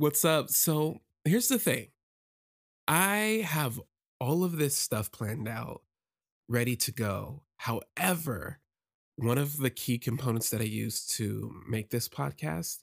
What's 0.00 0.24
up? 0.24 0.48
So 0.50 1.00
here's 1.24 1.48
the 1.48 1.58
thing 1.58 1.88
I 2.86 3.44
have 3.44 3.80
all 4.20 4.44
of 4.44 4.56
this 4.56 4.76
stuff 4.76 5.10
planned 5.10 5.48
out, 5.48 5.82
ready 6.48 6.76
to 6.76 6.92
go. 6.92 7.42
However, 7.56 8.60
one 9.16 9.38
of 9.38 9.56
the 9.56 9.70
key 9.70 9.98
components 9.98 10.50
that 10.50 10.60
I 10.60 10.64
use 10.66 11.04
to 11.16 11.50
make 11.68 11.90
this 11.90 12.08
podcast 12.08 12.78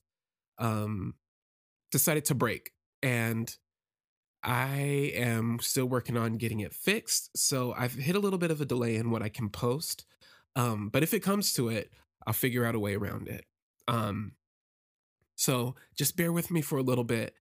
um, 0.58 1.14
decided 1.90 2.26
to 2.26 2.36
break. 2.36 2.74
And 3.02 3.56
I 4.44 5.14
am 5.16 5.60
still 5.62 5.86
working 5.86 6.18
on 6.18 6.34
getting 6.34 6.60
it 6.60 6.74
fixed. 6.74 7.38
So 7.38 7.74
I've 7.78 7.94
hit 7.94 8.18
a 8.18 8.20
little 8.20 8.40
bit 8.40 8.52
of 8.52 8.60
a 8.60 8.66
delay 8.66 8.98
in 8.98 9.10
what 9.10 9.22
I 9.22 9.30
can 9.30 9.50
post. 9.50 10.04
Um, 10.58 10.90
but 10.90 11.02
if 11.02 11.14
it 11.14 11.22
comes 11.22 11.54
to 11.54 11.70
it, 11.70 11.94
I'll 12.28 12.34
figure 12.34 12.66
out 12.66 12.76
a 12.76 12.80
way 12.80 12.96
around 12.96 13.30
it. 13.30 13.46
Um, 13.88 14.34
so 15.36 15.76
just 15.96 16.16
bear 16.16 16.32
with 16.32 16.52
me 16.52 16.62
for 16.62 16.78
a 16.78 16.84
little 16.84 17.04
bit. 17.04 17.36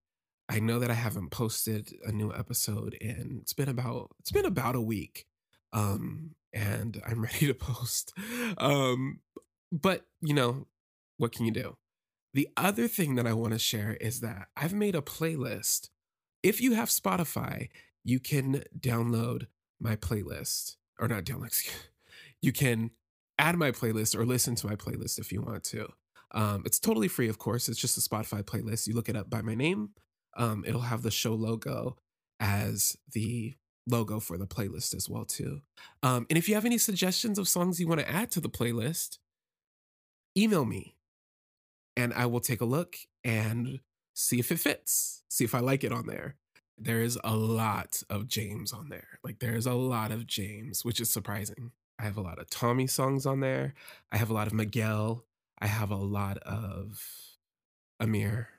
I 0.48 0.60
know 0.60 0.78
that 0.78 0.90
I 0.90 0.94
haven't 0.94 1.30
posted 1.30 1.92
a 2.04 2.12
new 2.12 2.32
episode 2.32 2.96
and 3.00 3.40
it's 3.40 3.54
been 3.54 3.68
about 3.68 4.10
it's 4.20 4.32
been 4.32 4.44
about 4.44 4.76
a 4.76 4.80
week. 4.80 5.26
Um 5.72 6.34
and 6.52 7.00
I'm 7.06 7.22
ready 7.28 7.46
to 7.46 7.54
post. 7.54 8.12
Um 8.58 9.20
but 9.72 10.06
you 10.20 10.34
know, 10.34 10.66
what 11.16 11.32
can 11.32 11.46
you 11.46 11.52
do? 11.52 11.76
The 12.34 12.48
other 12.56 12.88
thing 12.88 13.14
that 13.14 13.26
I 13.26 13.32
want 13.32 13.52
to 13.52 13.58
share 13.58 13.96
is 14.00 14.20
that 14.20 14.48
I've 14.56 14.74
made 14.74 14.96
a 14.96 15.00
playlist. 15.00 15.88
If 16.42 16.60
you 16.60 16.74
have 16.74 16.88
Spotify, 16.88 17.68
you 18.02 18.18
can 18.18 18.64
download 18.78 19.46
my 19.80 19.96
playlist 19.96 20.76
or 20.98 21.08
not 21.08 21.24
download. 21.24 21.54
You 22.42 22.52
can 22.52 22.90
add 23.38 23.56
my 23.56 23.70
playlist 23.70 24.14
or 24.14 24.26
listen 24.26 24.54
to 24.56 24.66
my 24.66 24.76
playlist 24.76 25.18
if 25.18 25.32
you 25.32 25.40
want 25.40 25.64
to. 25.64 25.88
Um, 26.34 26.62
it's 26.66 26.80
totally 26.80 27.08
free, 27.08 27.28
of 27.28 27.38
course. 27.38 27.68
It's 27.68 27.80
just 27.80 27.96
a 27.96 28.00
Spotify 28.00 28.42
playlist. 28.42 28.86
You 28.86 28.94
look 28.94 29.08
it 29.08 29.16
up 29.16 29.30
by 29.30 29.40
my 29.40 29.54
name. 29.54 29.90
Um, 30.36 30.64
it'll 30.66 30.82
have 30.82 31.02
the 31.02 31.10
show 31.10 31.32
logo 31.32 31.96
as 32.40 32.96
the 33.12 33.54
logo 33.86 34.18
for 34.18 34.36
the 34.36 34.46
playlist 34.46 34.94
as 34.94 35.08
well 35.08 35.24
too. 35.24 35.60
Um, 36.02 36.26
and 36.28 36.36
if 36.36 36.48
you 36.48 36.54
have 36.54 36.64
any 36.64 36.78
suggestions 36.78 37.38
of 37.38 37.48
songs 37.48 37.78
you 37.78 37.86
want 37.86 38.00
to 38.00 38.10
add 38.10 38.30
to 38.32 38.40
the 38.40 38.48
playlist, 38.48 39.18
email 40.36 40.64
me, 40.64 40.96
and 41.96 42.12
I 42.12 42.26
will 42.26 42.40
take 42.40 42.60
a 42.60 42.66
look 42.66 42.96
and 43.22 43.80
see 44.14 44.40
if 44.40 44.50
it 44.50 44.58
fits. 44.58 45.22
See 45.28 45.44
if 45.44 45.54
I 45.54 45.60
like 45.60 45.84
it 45.84 45.92
on 45.92 46.06
there. 46.06 46.36
There 46.76 47.02
is 47.02 47.18
a 47.22 47.36
lot 47.36 48.02
of 48.10 48.26
James 48.26 48.72
on 48.72 48.88
there. 48.88 49.20
Like 49.22 49.38
there's 49.38 49.66
a 49.66 49.74
lot 49.74 50.10
of 50.10 50.26
James, 50.26 50.84
which 50.84 51.00
is 51.00 51.10
surprising. 51.10 51.70
I 51.98 52.02
have 52.02 52.16
a 52.16 52.22
lot 52.22 52.40
of 52.40 52.50
Tommy 52.50 52.88
songs 52.88 53.26
on 53.26 53.38
there. 53.40 53.74
I 54.10 54.16
have 54.16 54.30
a 54.30 54.34
lot 54.34 54.48
of 54.48 54.52
Miguel. 54.52 55.24
I 55.64 55.66
have 55.66 55.90
a 55.90 55.96
lot 55.96 56.36
of 56.38 57.02
Amir. 57.98 58.50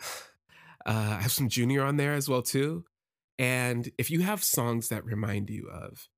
Uh, 0.84 1.14
I 1.16 1.22
have 1.22 1.30
some 1.30 1.48
Junior 1.48 1.84
on 1.84 1.96
there 1.96 2.14
as 2.14 2.28
well 2.28 2.42
too. 2.42 2.84
And 3.38 3.88
if 3.98 4.10
you 4.10 4.22
have 4.22 4.42
songs 4.42 4.88
that 4.88 5.04
remind 5.04 5.48
you 5.48 5.68
of 5.70 6.08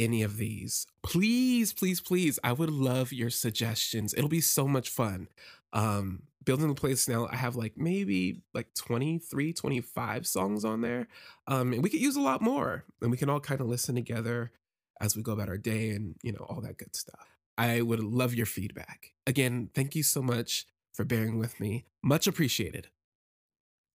any 0.00 0.24
of 0.24 0.36
these, 0.36 0.84
please, 1.04 1.72
please, 1.72 2.00
please, 2.00 2.36
I 2.42 2.52
would 2.52 2.70
love 2.70 3.12
your 3.12 3.30
suggestions. 3.30 4.12
It'll 4.12 4.28
be 4.28 4.40
so 4.40 4.66
much 4.66 4.88
fun. 4.88 5.28
Um, 5.72 6.24
building 6.42 6.66
the 6.66 6.74
playlist 6.74 7.08
now, 7.08 7.28
I 7.30 7.36
have 7.36 7.54
like 7.54 7.74
maybe 7.76 8.42
like 8.52 8.74
23, 8.74 9.52
25 9.52 10.26
songs 10.26 10.64
on 10.64 10.80
there. 10.80 11.06
Um, 11.46 11.72
and 11.72 11.80
we 11.80 11.88
could 11.88 12.00
use 12.00 12.16
a 12.16 12.20
lot 12.20 12.42
more. 12.42 12.82
And 13.00 13.12
we 13.12 13.16
can 13.16 13.30
all 13.30 13.38
kind 13.38 13.60
of 13.60 13.68
listen 13.68 13.94
together 13.94 14.50
as 15.00 15.14
we 15.14 15.22
go 15.22 15.30
about 15.30 15.48
our 15.48 15.56
day 15.56 15.90
and, 15.90 16.16
you 16.24 16.32
know, 16.32 16.44
all 16.48 16.60
that 16.62 16.78
good 16.78 16.96
stuff. 16.96 17.39
I 17.60 17.82
would 17.82 18.00
love 18.00 18.34
your 18.34 18.46
feedback. 18.46 19.12
Again, 19.26 19.68
thank 19.74 19.94
you 19.94 20.02
so 20.02 20.22
much 20.22 20.64
for 20.94 21.04
bearing 21.04 21.38
with 21.38 21.60
me. 21.60 21.84
Much 22.02 22.26
appreciated. 22.26 22.88